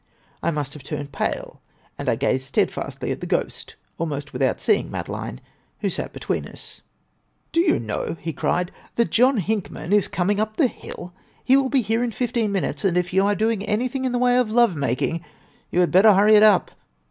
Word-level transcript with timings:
I 0.41 0.49
must 0.49 0.73
have 0.73 0.81
turned 0.81 1.11
pale, 1.11 1.61
and 1.95 2.09
I 2.09 2.15
gazed 2.15 2.45
steadfastly 2.45 3.11
at 3.11 3.21
the 3.21 3.27
ghost, 3.27 3.75
almost 3.99 4.33
without 4.33 4.59
seeing 4.59 4.89
Madeline, 4.89 5.39
who 5.81 5.91
sat 5.91 6.11
between 6.11 6.47
us. 6.47 6.81
"Do 7.51 7.61
you 7.61 7.77
know," 7.79 8.17
he 8.19 8.33
cried, 8.33 8.71
"that 8.95 9.11
John 9.11 9.37
Hinckman 9.39 9.91
is 9.93 10.07
coming 10.07 10.39
up 10.39 10.55
the 10.57 10.65
hill? 10.65 11.13
He 11.43 11.55
will 11.55 11.69
be 11.69 11.83
here 11.83 12.03
in 12.03 12.09
fifteen 12.09 12.51
minutes, 12.51 12.83
and 12.83 12.97
if 12.97 13.13
you 13.13 13.23
are 13.27 13.35
doing 13.35 13.61
anything 13.61 14.03
in 14.03 14.11
the 14.11 14.17
way 14.17 14.39
of 14.39 14.49
love 14.49 14.75
making, 14.75 15.23
you 15.69 15.81
had 15.81 15.91
better 15.91 16.13
hurry 16.15 16.33
it 16.33 16.41
up. 16.41 16.71